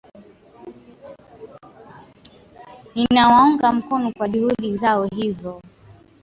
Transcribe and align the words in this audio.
Ninawaunga 2.95 3.73
mkono 3.73 4.11
kwa 4.11 4.27
juhudi 4.29 4.77
zao 4.77 5.05
hizo 5.05 5.61